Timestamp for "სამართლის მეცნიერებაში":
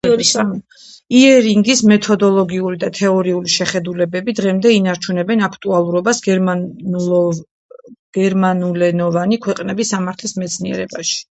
9.95-11.21